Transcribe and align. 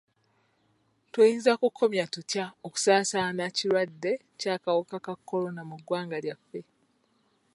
Tuyinza 1.11 1.51
kukomya 1.61 2.05
tutya 2.13 2.45
okusaasaana 2.67 3.43
kirwadde 3.55 4.11
ky'akawuka 4.39 4.97
ka 5.05 5.13
kolona 5.27 5.61
mu 5.69 5.75
ggwanga 5.81 6.17
lyaffe? 6.25 6.59